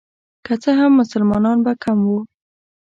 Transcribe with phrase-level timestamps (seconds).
[0.45, 2.19] که څه هم مسلمانان به کم وو.